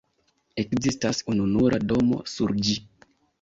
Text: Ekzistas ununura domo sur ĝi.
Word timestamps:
Ekzistas 0.61 1.19
ununura 1.33 1.81
domo 1.93 2.19
sur 2.33 2.57
ĝi. 2.65 2.79